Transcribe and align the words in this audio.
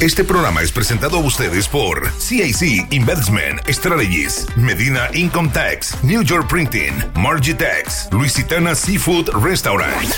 Este 0.00 0.22
programa 0.22 0.62
es 0.62 0.70
presentado 0.70 1.16
a 1.16 1.20
ustedes 1.20 1.66
por 1.66 2.08
CIC 2.20 2.92
Investment 2.92 3.68
Strategies, 3.68 4.46
Medina 4.54 5.08
Income 5.12 5.50
Tax, 5.52 6.04
New 6.04 6.22
York 6.22 6.48
Printing, 6.48 6.92
Margitex, 7.16 8.08
Luisitana 8.12 8.76
Seafood 8.76 9.30
Restaurant. 9.42 10.08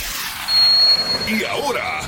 Y 1.26 1.44
ahora, 1.44 2.02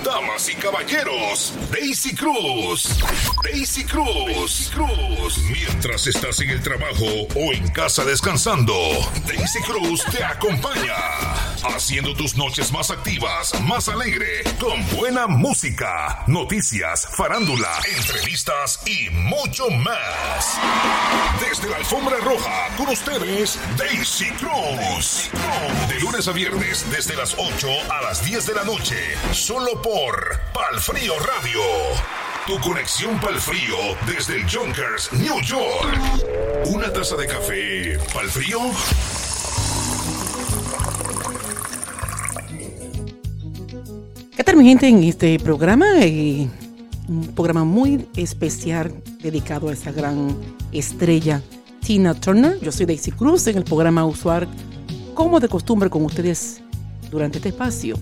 y 0.49 0.55
caballeros, 0.55 1.53
Daisy 1.71 2.15
Cruz. 2.15 2.99
Daisy 3.45 3.85
Cruz. 3.85 4.73
Cruz. 4.75 5.39
Mientras 5.51 6.07
estás 6.07 6.41
en 6.41 6.51
el 6.51 6.63
trabajo 6.63 7.05
o 7.37 7.53
en 7.53 7.69
casa 7.69 8.05
descansando, 8.05 8.75
Daisy 9.27 9.61
Cruz 9.61 10.05
te 10.07 10.25
acompaña. 10.25 10.95
Haciendo 11.75 12.15
tus 12.15 12.37
noches 12.37 12.73
más 12.73 12.91
activas, 12.91 13.61
más 13.63 13.89
alegre, 13.89 14.43
con 14.59 14.85
buena 14.97 15.27
música, 15.27 16.25
noticias, 16.27 17.09
farándula, 17.17 17.79
entrevistas 17.97 18.81
y 18.87 19.11
mucho 19.11 19.69
más. 19.71 20.59
Desde 21.41 21.69
la 21.69 21.77
alfombra 21.77 22.17
roja, 22.19 22.69
con 22.77 22.89
ustedes, 22.89 23.59
Daisy 23.77 24.31
Cruz. 24.33 25.31
De 25.89 26.01
lunes 26.01 26.27
a 26.27 26.33
viernes, 26.33 26.85
desde 26.91 27.15
las 27.17 27.35
8 27.39 27.69
a 27.91 28.03
las 28.03 28.25
10 28.25 28.47
de 28.47 28.55
la 28.55 28.65
noche 28.65 28.97
solo 29.33 29.81
por 29.83 30.32
Palfrío 30.53 31.15
Radio. 31.19 31.61
Tu 32.47 32.59
conexión 32.61 33.21
Palfrío 33.21 33.77
desde 34.07 34.37
el 34.37 34.51
Junkers, 34.51 35.13
New 35.13 35.41
York. 35.43 36.67
Una 36.67 36.93
taza 36.93 37.17
de 37.17 37.27
café, 37.27 37.99
Palfrío. 38.13 38.59
¿Qué 44.37 44.45
tal 44.45 44.57
mi 44.57 44.65
gente 44.65 44.89
en 44.89 45.05
este 45.05 45.39
programa? 45.39 45.87
Un 47.09 47.33
programa 47.35 47.65
muy 47.65 48.09
especial 48.17 48.93
dedicado 49.21 49.69
a 49.69 49.73
esa 49.73 49.93
gran 49.93 50.37
estrella 50.73 51.43
Tina 51.81 52.15
Turner. 52.15 52.59
Yo 52.61 52.73
soy 52.73 52.87
Daisy 52.87 53.13
Cruz 53.13 53.47
en 53.47 53.59
el 53.59 53.65
programa 53.65 54.05
Usuar, 54.05 54.49
como 55.15 55.41
de 55.41 55.49
costumbre 55.49 55.91
con 55.91 56.05
ustedes 56.05 56.61
durante 57.11 57.39
este 57.39 57.51
espacio. 57.51 57.97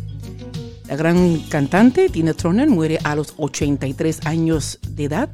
La 0.91 0.97
gran 0.97 1.39
cantante 1.49 2.09
Tina 2.09 2.35
Turner 2.35 2.69
muere 2.69 2.99
a 3.05 3.15
los 3.15 3.35
83 3.37 4.27
años 4.27 4.81
de 4.89 5.05
edad 5.05 5.31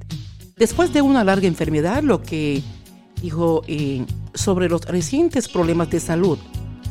después 0.58 0.92
de 0.92 1.00
una 1.00 1.24
larga 1.24 1.46
enfermedad, 1.46 2.02
lo 2.02 2.20
que 2.20 2.62
dijo 3.22 3.62
eh, 3.66 4.04
sobre 4.34 4.68
los 4.68 4.82
recientes 4.82 5.48
problemas 5.48 5.88
de 5.88 5.98
salud. 5.98 6.38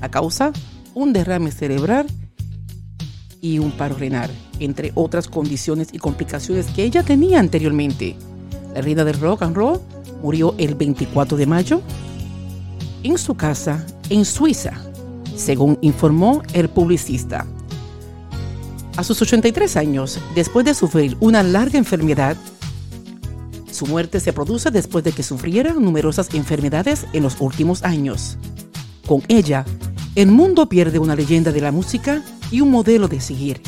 A 0.01 0.09
causa, 0.09 0.51
un 0.95 1.13
derrame 1.13 1.51
cerebral 1.51 2.07
y 3.39 3.59
un 3.59 3.69
paro 3.69 3.97
renal, 3.97 4.31
entre 4.59 4.91
otras 4.95 5.27
condiciones 5.27 5.89
y 5.91 5.99
complicaciones 5.99 6.65
que 6.65 6.85
ella 6.85 7.03
tenía 7.03 7.39
anteriormente. 7.39 8.15
La 8.73 8.81
reina 8.81 9.05
del 9.05 9.19
rock 9.19 9.43
and 9.43 9.55
roll 9.55 9.79
murió 10.23 10.55
el 10.57 10.73
24 10.73 11.37
de 11.37 11.45
mayo 11.45 11.81
en 13.03 13.19
su 13.19 13.35
casa 13.35 13.85
en 14.09 14.25
Suiza, 14.25 14.73
según 15.35 15.77
informó 15.81 16.41
el 16.53 16.67
publicista. 16.67 17.45
A 18.97 19.03
sus 19.03 19.21
83 19.21 19.75
años, 19.75 20.19
después 20.35 20.65
de 20.65 20.73
sufrir 20.73 21.17
una 21.19 21.43
larga 21.43 21.77
enfermedad, 21.77 22.37
su 23.69 23.85
muerte 23.87 24.21
se 24.21 24.31
produce 24.31 24.71
después 24.71 25.03
de 25.03 25.11
que 25.11 25.21
sufriera 25.21 25.73
numerosas 25.73 26.33
enfermedades 26.33 27.05
en 27.11 27.23
los 27.23 27.41
últimos 27.41 27.83
años. 27.83 28.37
Con 29.05 29.21
ella, 29.27 29.65
el 30.15 30.27
mundo 30.27 30.69
pierde 30.69 30.99
una 30.99 31.15
leyenda 31.15 31.51
de 31.51 31.59
la 31.59 31.73
música 31.73 32.23
y 32.51 32.61
un 32.61 32.71
modelo 32.71 33.09
de 33.09 33.19
seguir. 33.19 33.61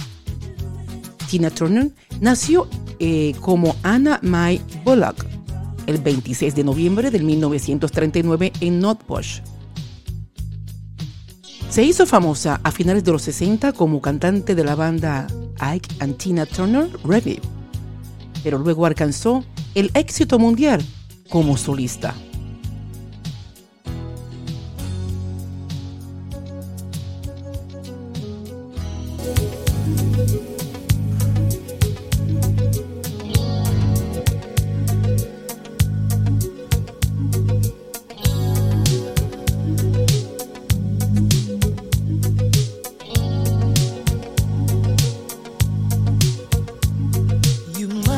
Tina 1.30 1.50
Turner 1.50 1.92
nació 2.22 2.70
eh, 3.00 3.36
como 3.42 3.75
Anna 3.83 4.20
May 4.23 4.61
Bullock 4.86 5.25
el 5.88 5.98
26 5.98 6.53
de 6.53 6.64
noviembre 6.64 7.11
de 7.11 7.20
1939 7.20 8.53
en 8.61 8.80
Notbush, 8.80 9.39
se 11.70 11.83
hizo 11.83 12.05
famosa 12.05 12.60
a 12.64 12.72
finales 12.72 13.04
de 13.04 13.11
los 13.11 13.22
60 13.23 13.73
como 13.73 14.02
cantante 14.02 14.55
de 14.55 14.64
la 14.64 14.76
banda 14.76 15.28
Ike 15.60 15.95
and 16.00 16.17
Tina 16.17 16.45
Turner 16.45 16.89
Review, 17.04 17.42
pero 18.44 18.58
luego 18.58 18.86
alcanzó 18.86 19.44
el 19.76 19.92
éxito 19.94 20.39
mundial 20.39 20.83
como 21.30 21.58
solista. 21.58 22.16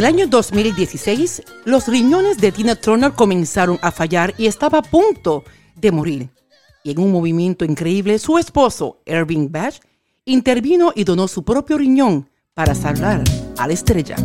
el 0.00 0.06
año 0.06 0.26
2016, 0.26 1.42
los 1.66 1.86
riñones 1.86 2.38
de 2.38 2.52
Tina 2.52 2.74
Turner 2.74 3.12
comenzaron 3.12 3.78
a 3.82 3.90
fallar 3.90 4.32
y 4.38 4.46
estaba 4.46 4.78
a 4.78 4.82
punto 4.82 5.44
de 5.76 5.92
morir. 5.92 6.30
Y 6.82 6.92
en 6.92 7.00
un 7.00 7.12
movimiento 7.12 7.66
increíble, 7.66 8.18
su 8.18 8.38
esposo, 8.38 9.02
Irving 9.04 9.48
Bash, 9.50 9.80
intervino 10.24 10.94
y 10.96 11.04
donó 11.04 11.28
su 11.28 11.44
propio 11.44 11.76
riñón 11.76 12.30
para 12.54 12.74
salvar 12.74 13.22
a 13.58 13.66
la 13.66 13.74
estrella. 13.74 14.16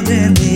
Por 0.00 0.06
su 0.06 0.47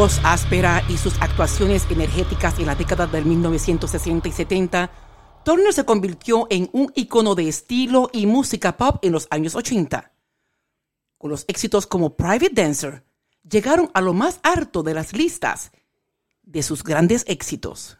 voz 0.00 0.18
áspera 0.24 0.82
y 0.88 0.96
sus 0.96 1.20
actuaciones 1.20 1.84
energéticas 1.90 2.58
en 2.58 2.64
la 2.64 2.74
década 2.74 3.06
del 3.06 3.26
1960 3.26 4.28
y 4.28 4.32
70, 4.32 4.90
Turner 5.44 5.74
se 5.74 5.84
convirtió 5.84 6.46
en 6.48 6.70
un 6.72 6.90
icono 6.94 7.34
de 7.34 7.46
estilo 7.46 8.08
y 8.10 8.24
música 8.24 8.78
pop 8.78 9.04
en 9.04 9.12
los 9.12 9.28
años 9.28 9.54
80. 9.54 10.10
Con 11.18 11.30
los 11.30 11.44
éxitos 11.48 11.86
como 11.86 12.16
Private 12.16 12.48
Dancer, 12.50 13.04
llegaron 13.42 13.90
a 13.92 14.00
lo 14.00 14.14
más 14.14 14.40
alto 14.42 14.82
de 14.82 14.94
las 14.94 15.12
listas 15.12 15.70
de 16.44 16.62
sus 16.62 16.82
grandes 16.82 17.24
éxitos. 17.28 17.98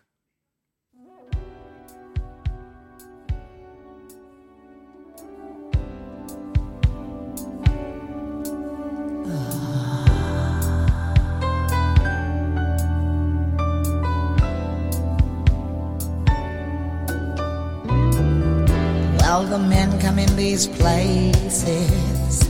All 19.30 19.44
the 19.44 19.60
men 19.60 19.96
come 20.00 20.18
in 20.18 20.34
these 20.34 20.66
places, 20.66 22.42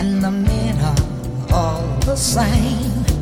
and 0.00 0.22
the 0.24 0.30
men 0.30 0.74
are 0.80 1.54
all 1.54 1.82
the 2.00 2.16
same. 2.16 3.15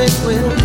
music 0.00 0.24
will 0.24 0.59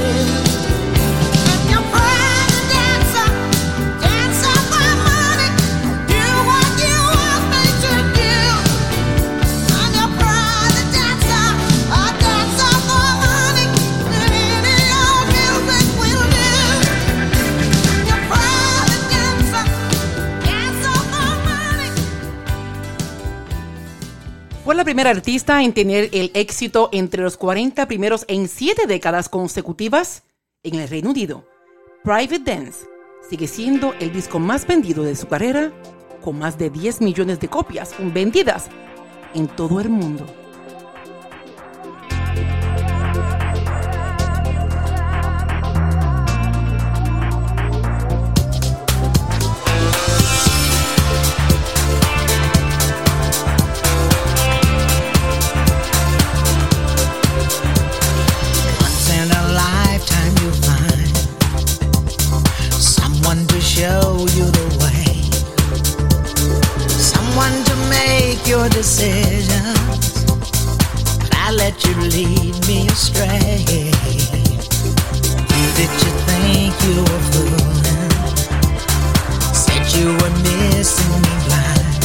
primer 24.95 25.07
artista 25.09 25.61
en 25.61 25.73
tener 25.73 26.07
el 26.13 26.31
éxito 26.35 26.87
entre 26.93 27.21
los 27.21 27.35
40 27.35 27.85
primeros 27.85 28.23
en 28.29 28.47
7 28.47 28.87
décadas 28.87 29.27
consecutivas 29.27 30.23
en 30.63 30.75
el 30.75 30.87
Reino 30.87 31.09
Unido. 31.09 31.45
Private 32.05 32.39
Dance 32.39 32.85
sigue 33.29 33.47
siendo 33.47 33.93
el 33.99 34.13
disco 34.13 34.39
más 34.39 34.65
vendido 34.65 35.03
de 35.03 35.17
su 35.17 35.27
carrera, 35.27 35.73
con 36.23 36.39
más 36.39 36.57
de 36.57 36.69
10 36.69 37.01
millones 37.01 37.41
de 37.41 37.49
copias 37.49 37.93
vendidas 38.13 38.69
en 39.33 39.47
todo 39.47 39.81
el 39.81 39.89
mundo. 39.89 40.44
your 68.55 68.69
decisions. 68.69 70.24
I 71.33 71.51
let 71.51 71.75
you 71.85 71.93
lead 72.15 72.55
me 72.67 72.88
astray. 72.88 73.91
Who 75.51 75.62
did 75.79 75.91
you 76.03 76.12
think 76.27 76.71
you 76.85 76.95
were 77.07 77.24
fooling? 77.31 78.13
Said 79.63 79.85
you 79.97 80.07
were 80.19 80.35
missing 80.47 81.15
me 81.25 81.33
blind. 81.45 82.03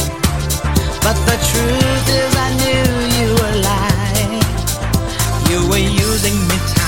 But 1.05 1.17
the 1.29 1.37
truth 1.49 2.07
is, 2.19 2.31
I 2.45 2.49
knew 2.61 2.87
you 3.17 3.29
were 3.41 3.57
lying. 3.71 4.43
You 5.49 5.59
were 5.69 5.85
using 6.05 6.37
me. 6.47 6.80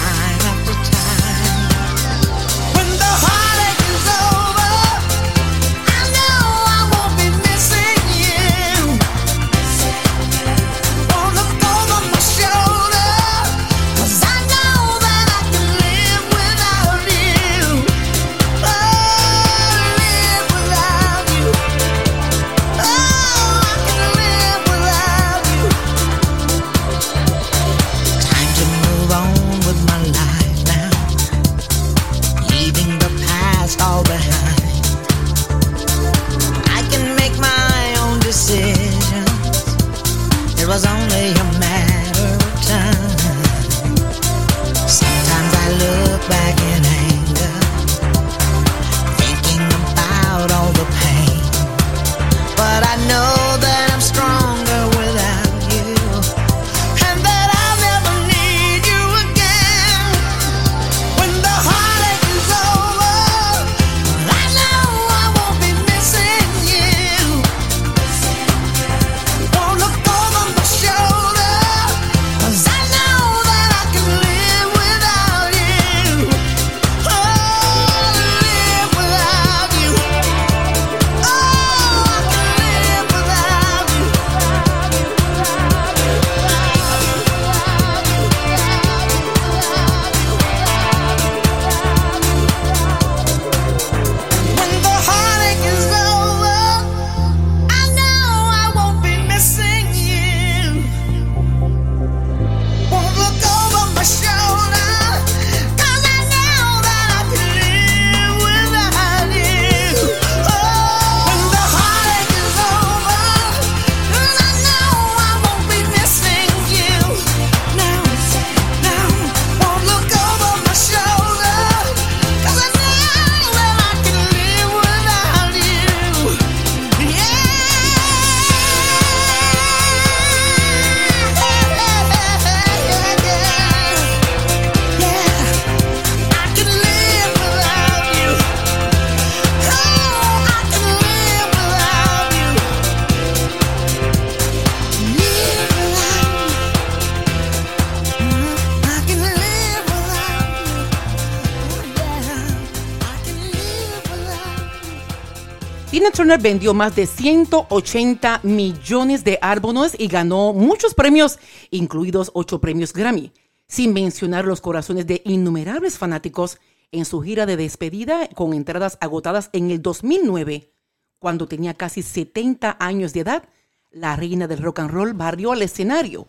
Turner 156.12 156.42
vendió 156.42 156.74
más 156.74 156.96
de 156.96 157.06
180 157.06 158.42
millones 158.44 159.24
de 159.24 159.40
álbumes 159.42 159.96
y 159.98 160.08
ganó 160.08 160.52
muchos 160.54 160.94
premios, 160.94 161.40
incluidos 161.72 162.32
ocho 162.34 162.60
premios 162.60 162.94
Grammy, 162.94 163.32
sin 163.68 163.94
mencionar 163.94 164.46
los 164.46 164.60
corazones 164.60 165.08
de 165.08 165.22
innumerables 165.26 165.98
fanáticos 165.98 166.60
en 166.92 167.06
su 167.06 167.22
gira 167.22 167.46
de 167.46 167.58
despedida 167.58 168.28
con 168.30 168.54
entradas 168.54 168.98
agotadas 169.02 169.50
en 169.54 169.72
el 169.72 169.82
2009, 169.82 170.72
cuando 171.20 171.48
tenía 171.48 171.74
casi 171.74 172.02
70 172.02 172.78
años 172.80 173.14
de 173.14 173.22
edad. 173.22 173.44
La 173.92 174.16
reina 174.16 174.48
del 174.48 174.62
rock 174.62 174.80
and 174.80 174.92
roll 174.92 175.14
barrió 175.14 175.52
al 175.52 175.62
escenario 175.62 176.28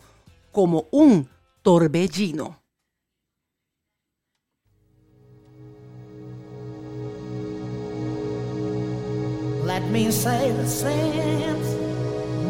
como 0.51 0.87
un 0.91 1.29
torbellino. 1.61 2.64
Let 9.65 9.83
me 9.89 10.11
say 10.11 10.51
the 10.51 10.67
since, 10.67 11.73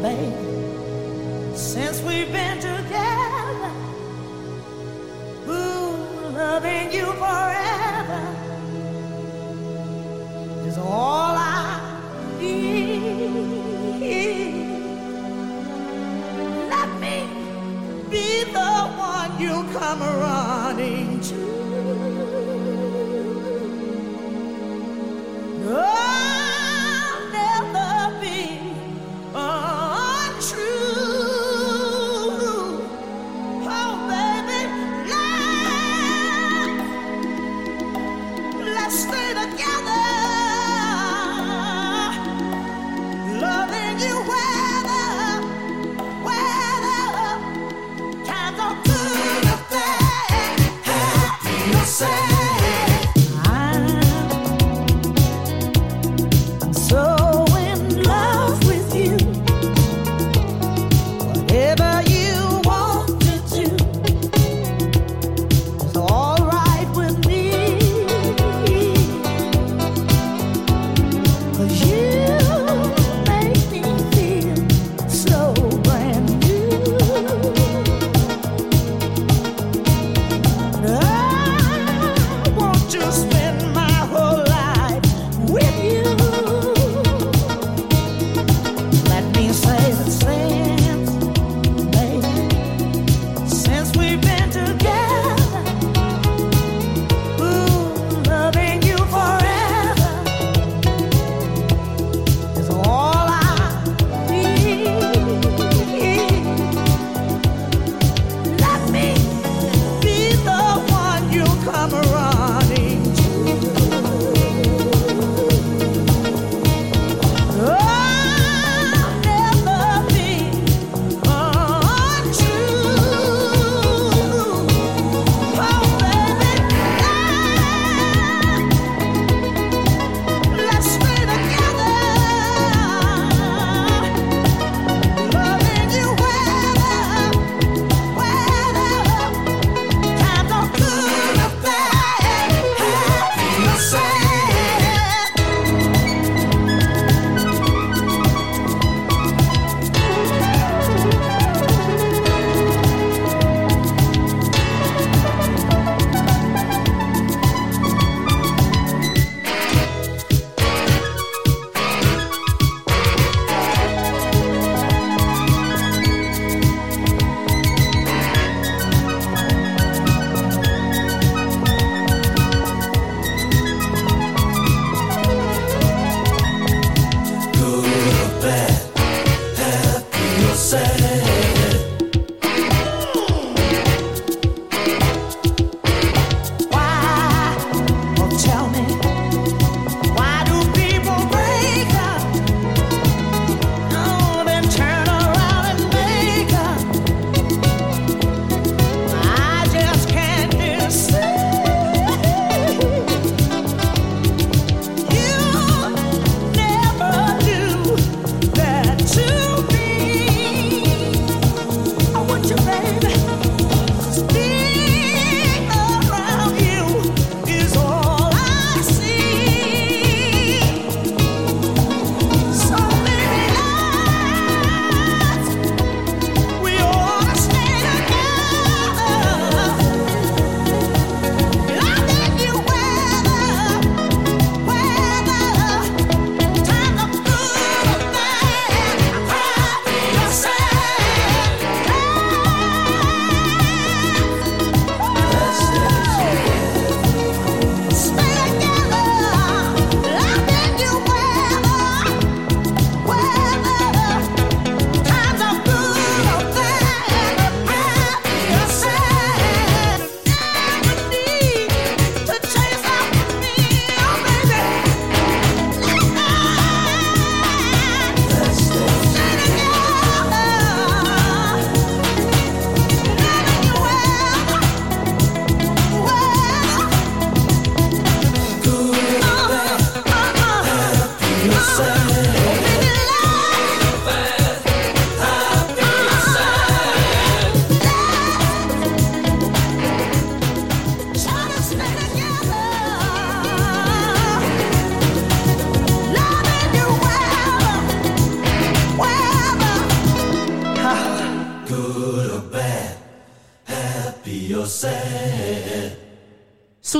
babe, 0.01 1.55
since 1.55 2.01
we've 2.01 2.29
been 2.29 2.57
together, 2.59 3.71
ooh, 5.47 5.95
loving 6.33 6.91
you 6.91 7.05
forever 7.13 8.21
is 10.67 10.77
all 10.77 11.37
I 11.37 11.79
need. 12.37 12.75
Let 16.69 16.89
me 16.99 17.17
be 18.09 18.43
the 18.43 18.73
one 18.97 19.39
you 19.39 19.63
come 19.79 20.01
running 20.01 21.21
to. 21.21 21.45
Oh, 25.67 26.44
nothing 28.25 28.75
untrue. 29.35 31.24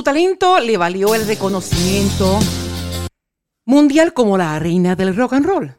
talento 0.06 0.60
le 0.60 0.76
valió 0.76 1.16
el 1.16 1.26
reconocimiento 1.26 2.38
mundial 3.64 4.14
como 4.14 4.38
la 4.38 4.56
reina 4.60 4.94
del 4.94 5.16
rock 5.16 5.32
and 5.32 5.44
roll, 5.44 5.78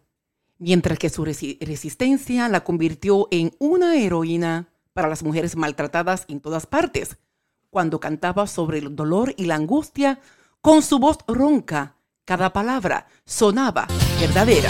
mientras 0.57 0.99
que 0.99 1.07
su 1.07 1.23
resistencia 1.23 2.49
la 2.49 2.65
convirtió 2.65 3.29
en 3.31 3.55
una 3.57 3.95
heroína 3.95 4.67
para 4.91 5.07
las 5.07 5.23
mujeres 5.23 5.55
maltratadas 5.55 6.25
en 6.27 6.41
todas 6.41 6.65
partes, 6.65 7.15
cuando 7.69 8.01
cantaba 8.01 8.47
sobre 8.47 8.79
el 8.79 8.97
dolor 8.97 9.33
y 9.37 9.45
la 9.45 9.55
angustia 9.55 10.19
con 10.59 10.81
su 10.81 10.99
voz 10.99 11.19
ronca. 11.25 11.95
Cada 12.25 12.51
palabra 12.51 13.07
sonaba 13.23 13.87
verdadera. 14.19 14.67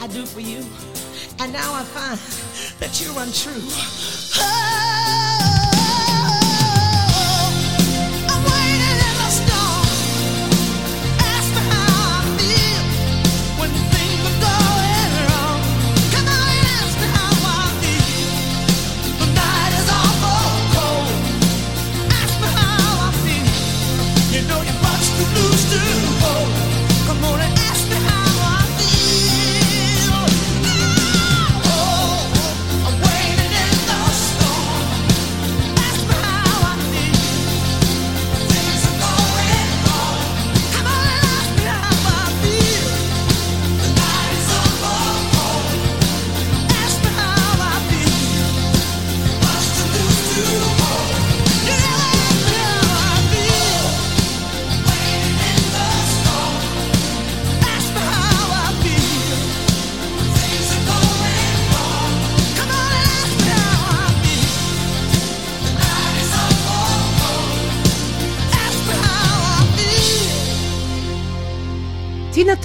I 0.00 0.06
do 0.06 0.24
for 0.26 0.40
you. 0.40 0.64
And 1.40 1.52
now 1.52 1.74
I 1.74 1.82
find 1.82 2.18
that 2.80 3.00
you're 3.00 3.18
untrue. 3.20 3.62
Oh! 4.40 4.87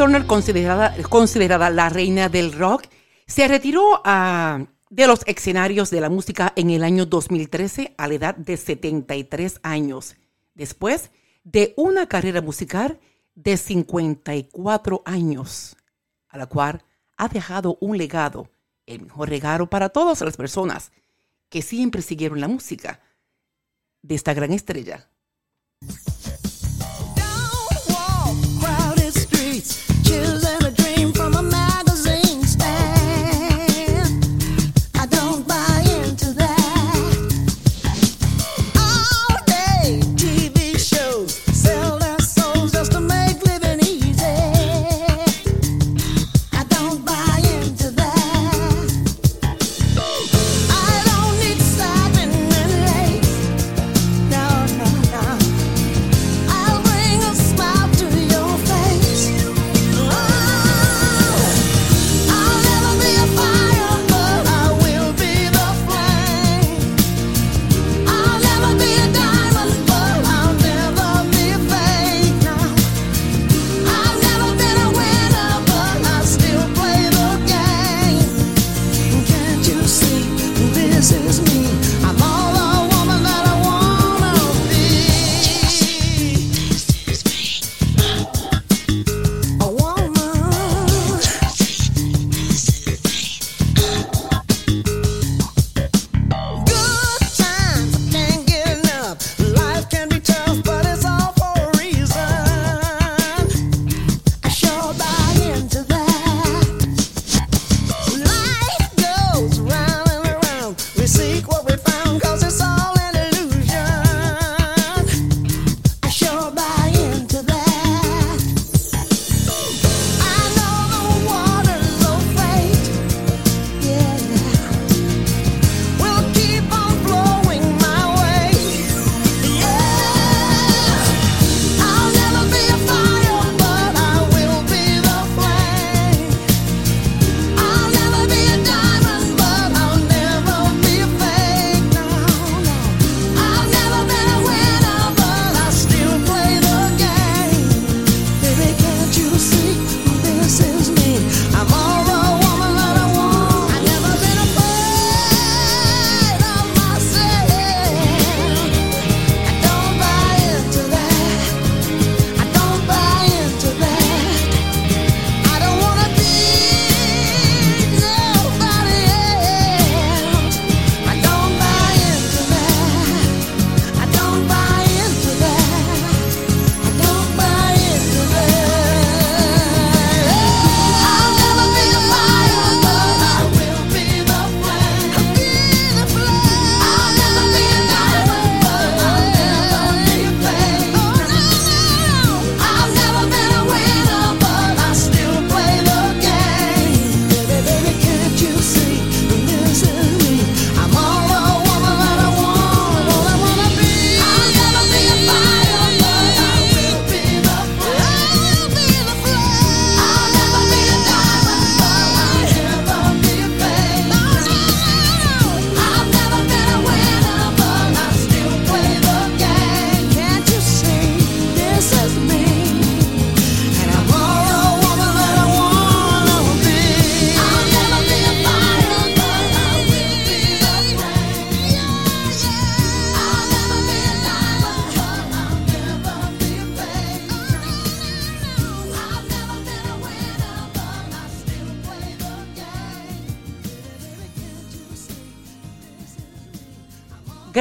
Turner, 0.03 0.27
considerada, 0.27 0.93
considerada 1.03 1.69
la 1.69 1.87
reina 1.87 2.27
del 2.27 2.51
rock, 2.51 2.87
se 3.25 3.47
retiró 3.47 4.01
de 4.89 5.07
los 5.07 5.21
escenarios 5.25 5.91
de 5.91 6.01
la 6.01 6.09
música 6.09 6.51
en 6.57 6.71
el 6.71 6.83
año 6.83 7.05
2013 7.05 7.95
a 7.97 8.09
la 8.09 8.13
edad 8.13 8.35
de 8.35 8.57
73 8.57 9.61
años, 9.63 10.17
después 10.55 11.09
de 11.45 11.73
una 11.77 12.09
carrera 12.09 12.41
musical 12.41 12.99
de 13.35 13.55
54 13.55 15.03
años, 15.05 15.77
a 16.27 16.37
la 16.37 16.47
cual 16.47 16.83
ha 17.15 17.29
dejado 17.29 17.77
un 17.79 17.97
legado, 17.97 18.49
el 18.85 19.03
mejor 19.03 19.29
regalo 19.29 19.69
para 19.69 19.87
todas 19.87 20.19
las 20.19 20.35
personas 20.35 20.91
que 21.47 21.61
siempre 21.61 22.01
siguieron 22.01 22.41
la 22.41 22.49
música 22.49 22.99
de 24.01 24.15
esta 24.15 24.33
gran 24.33 24.51
estrella. 24.51 25.07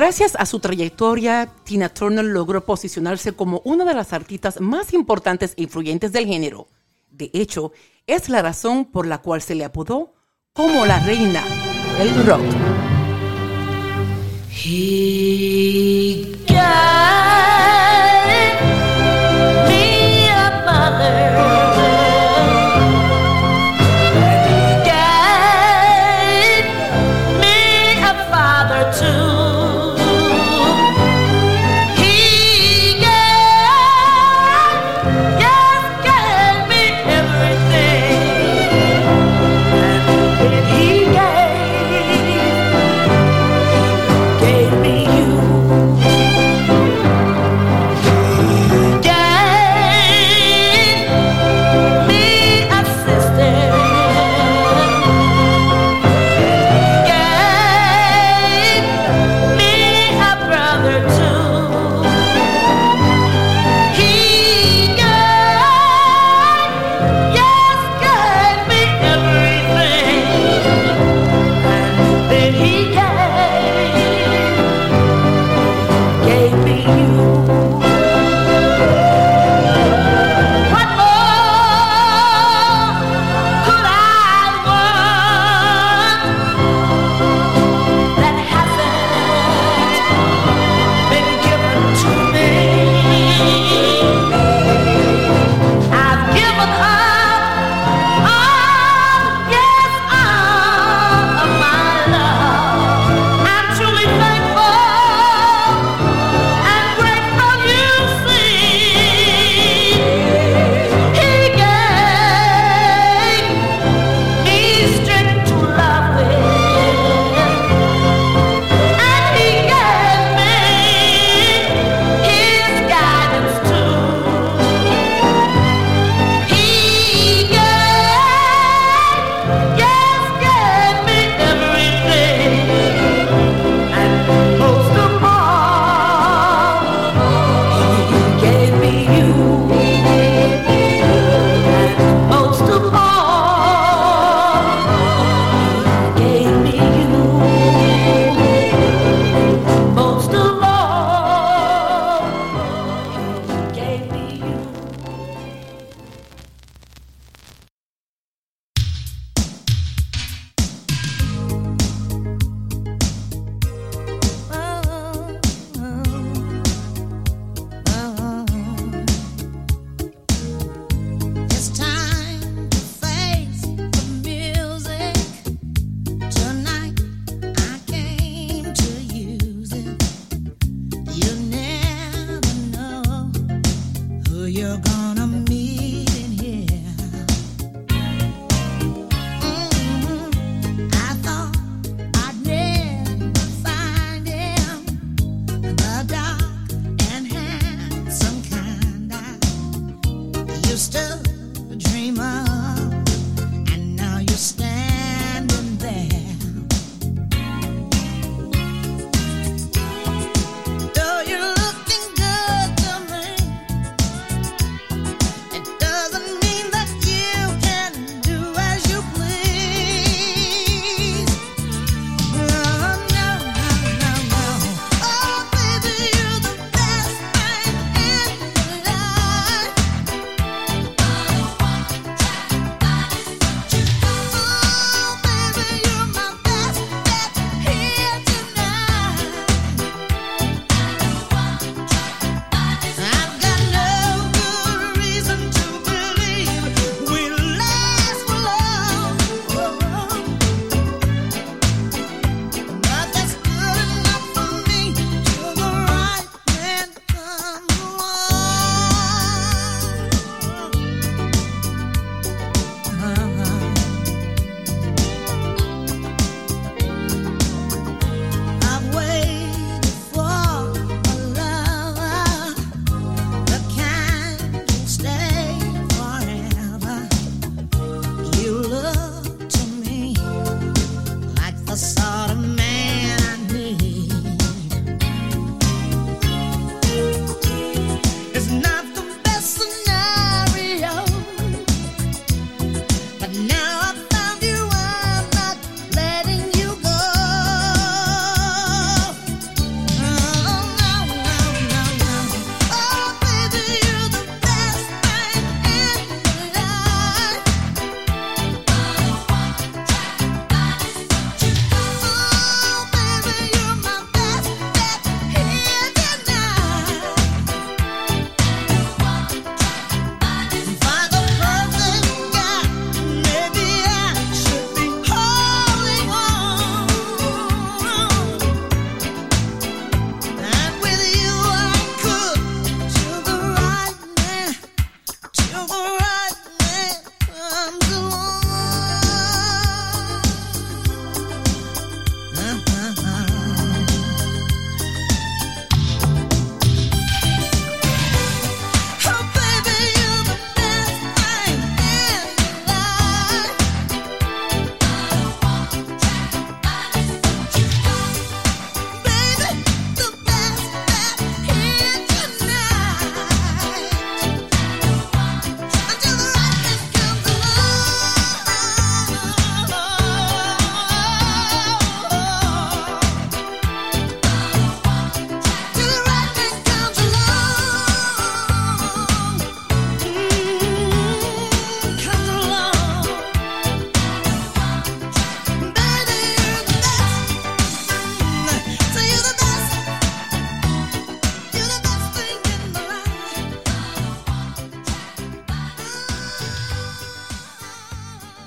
Gracias 0.05 0.35
a 0.35 0.47
su 0.47 0.59
trayectoria, 0.59 1.49
Tina 1.63 1.89
Turner 1.89 2.25
logró 2.25 2.65
posicionarse 2.65 3.35
como 3.35 3.63
una 3.65 3.85
de 3.85 3.95
las 3.95 4.13
artistas 4.13 4.61
más 4.61 4.95
importantes 4.95 5.55
e 5.57 5.63
influyentes 5.63 6.11
del 6.11 6.27
género. 6.27 6.67
De 7.13 7.31
hecho, 7.33 7.71
es 8.09 8.29
la 8.29 8.43
razón 8.43 8.85
por 8.85 9.07
la 9.07 9.19
cual 9.19 9.43
se 9.43 9.55
le 9.55 9.65
apodó 9.65 10.13
como 10.55 10.87
la 10.87 10.99
reina 11.07 11.45
del 11.99 12.27
rock. 12.27 12.43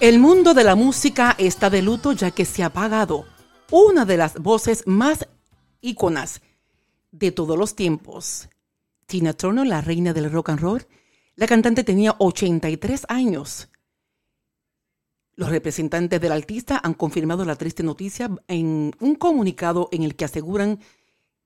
El 0.05 0.19
mundo 0.19 0.53
de 0.53 0.63
la 0.63 0.75
música 0.75 1.33
está 1.39 1.71
de 1.71 1.81
luto 1.81 2.11
ya 2.11 2.29
que 2.29 2.45
se 2.45 2.61
ha 2.61 2.67
apagado 2.67 3.25
una 3.71 4.05
de 4.05 4.17
las 4.17 4.35
voces 4.35 4.83
más 4.85 5.27
íconas 5.81 6.43
de 7.11 7.31
todos 7.31 7.57
los 7.57 7.75
tiempos. 7.75 8.47
Tina 9.07 9.33
Turner, 9.33 9.65
la 9.65 9.81
reina 9.81 10.13
del 10.13 10.31
rock 10.31 10.49
and 10.49 10.59
roll, 10.59 10.85
la 11.35 11.47
cantante 11.47 11.83
tenía 11.83 12.15
83 12.19 13.07
años. 13.09 13.69
Los 15.33 15.49
representantes 15.49 16.21
del 16.21 16.33
artista 16.33 16.79
han 16.83 16.93
confirmado 16.93 17.43
la 17.43 17.55
triste 17.55 17.81
noticia 17.81 18.29
en 18.47 18.93
un 18.99 19.15
comunicado 19.15 19.89
en 19.91 20.03
el 20.03 20.15
que 20.15 20.25
aseguran 20.25 20.81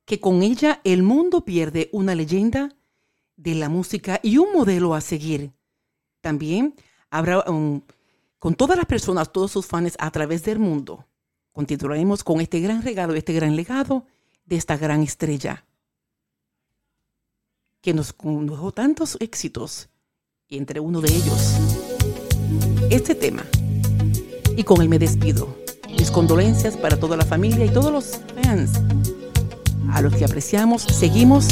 que 0.03 0.19
con 0.19 0.43
ella 0.43 0.81
el 0.83 1.01
mundo 1.01 1.45
pierde 1.45 1.89
una 1.93 2.13
leyenda 2.13 2.75
de 3.37 3.55
la 3.55 3.69
música 3.69 4.19
y 4.21 4.37
un 4.37 4.51
modelo 4.51 4.95
a 4.95 4.99
seguir. 4.99 5.53
También 6.19 6.75
habrá 7.09 7.49
un 7.49 7.85
con 8.39 8.55
todas 8.55 8.77
las 8.77 8.85
personas, 8.85 9.31
todos 9.31 9.51
sus 9.51 9.65
fans 9.65 9.95
a 9.99 10.09
través 10.11 10.43
del 10.43 10.59
mundo. 10.59 11.05
Continuaremos 11.51 12.23
con 12.23 12.41
este 12.41 12.61
gran 12.61 12.81
regalo, 12.81 13.13
este 13.13 13.33
gran 13.33 13.55
legado 13.55 14.05
de 14.45 14.55
esta 14.55 14.77
gran 14.77 15.03
estrella 15.03 15.65
que 17.81 17.93
nos 17.93 18.15
dejó 18.17 18.71
tantos 18.71 19.17
éxitos 19.19 19.89
y 20.47 20.57
entre 20.57 20.79
uno 20.79 21.01
de 21.01 21.13
ellos 21.13 21.55
este 22.89 23.13
tema. 23.15 23.45
Y 24.55 24.63
con 24.63 24.81
él 24.81 24.89
me 24.89 24.99
despido. 24.99 25.55
Mis 25.97 26.11
condolencias 26.11 26.77
para 26.77 26.99
toda 26.99 27.17
la 27.17 27.25
familia 27.25 27.65
y 27.65 27.69
todos 27.69 27.91
los 27.91 28.21
fans 28.43 28.71
a 29.91 30.01
los 30.01 30.15
que 30.15 30.25
apreciamos, 30.25 30.83
seguimos 30.83 31.47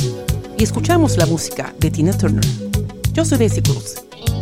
y 0.57 0.63
escuchamos 0.63 1.17
la 1.17 1.25
música 1.25 1.73
de 1.79 1.91
Tina 1.91 2.17
Turner. 2.17 2.45
Yo 3.13 3.25
soy 3.25 3.39
Daisy 3.39 3.61
Cruz. 3.61 3.95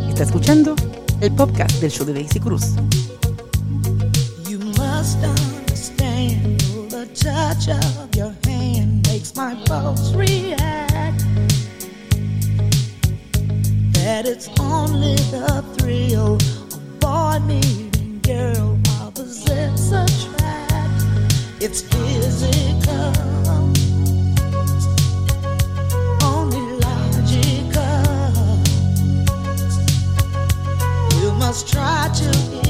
Está 0.08 0.24
escuchando 0.24 0.74
el 1.20 1.32
podcast 1.32 1.80
del 1.80 1.90
show 1.90 2.06
de 2.06 2.12
Daisy 2.12 2.40
Cruz. 2.40 2.74
You 4.48 4.58
must 4.58 5.22
understand 5.22 6.60
the 6.90 7.06
touch 7.14 7.68
of 7.68 8.14
your 8.14 8.34
hand 8.44 9.06
makes 9.08 9.34
my 9.34 9.54
pulse 9.66 10.14
react. 10.14 11.24
That 13.92 14.26
it's 14.26 14.48
only 14.60 15.16
the 15.30 15.64
thrill 15.76 16.34
of 16.36 17.00
boy 17.00 17.38
meeting 17.46 18.20
girl 18.22 18.78
opposites 19.00 19.92
attract. 19.92 21.32
It's 21.60 21.80
physical, 21.82 23.12
must 31.56 31.72
try 31.72 32.10
to 32.12 32.65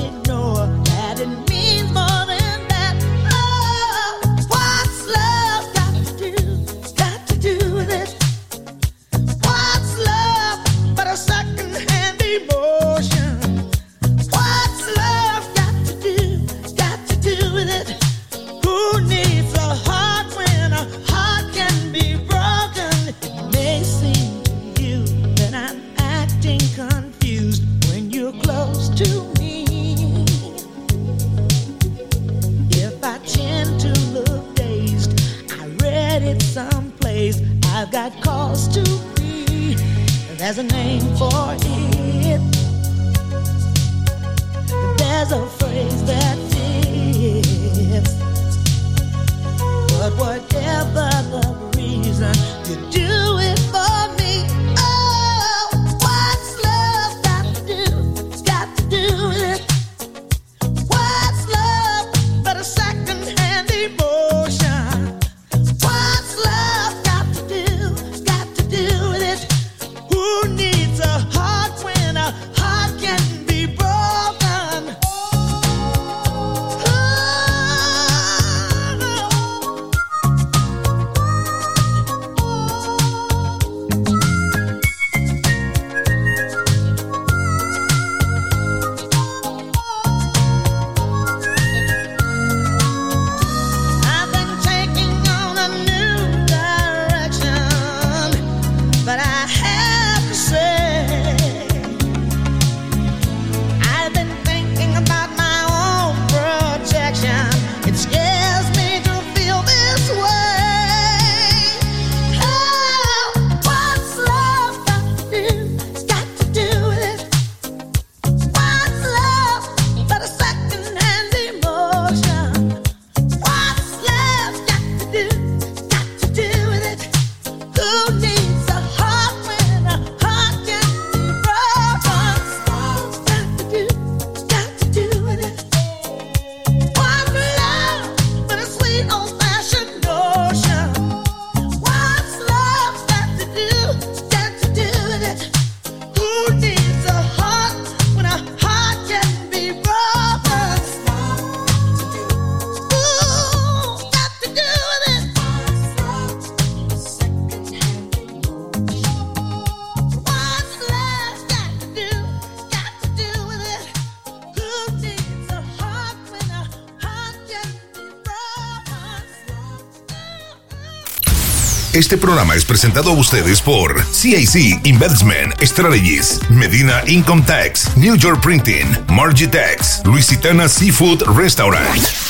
Este 171.97 172.19
programa 172.19 172.55
es 172.55 172.67
presentado 172.67 173.11
a 173.11 173.15
ustedes 173.15 173.63
por 173.63 174.05
CIC 174.05 174.85
Investment 174.85 175.55
Strategies, 175.63 176.41
Medina 176.51 177.03
Income 177.07 177.45
Tax, 177.47 177.97
New 177.97 178.17
York 178.17 178.43
Printing, 178.43 178.87
Margitex, 179.09 180.03
Luisitana 180.05 180.69
Seafood 180.69 181.23
Restaurant. 181.35 182.26